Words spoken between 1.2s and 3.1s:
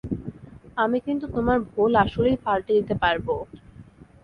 তোমার ভোল আসলেই পাল্টে দিতে